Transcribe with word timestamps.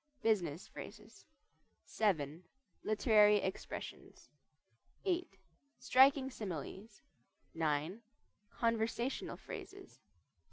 BUSINESS 0.23 0.67
PHRASES 0.69 1.25
VII. 1.99 2.41
LITERARY 2.83 3.37
EXPRESSIONS 3.43 4.31
VIII. 5.03 5.29
STRIKING 5.77 6.31
SIMILES 6.31 7.03
IX. 7.53 7.97
CONVERSATIONAL 8.49 9.37
PHRASES 9.37 9.99
X. 9.99 9.99